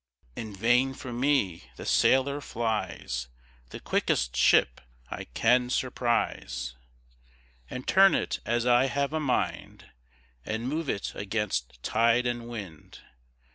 [0.35, 3.27] In vain from me the sailor flies,
[3.69, 4.81] The quickest ship
[5.11, 6.75] I can surprise,
[7.69, 9.91] And turn it as I have a mind,
[10.43, 13.01] And move it against tide and wind.